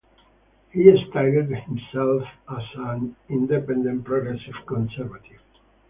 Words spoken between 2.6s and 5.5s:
an Independent Progressive Conservative.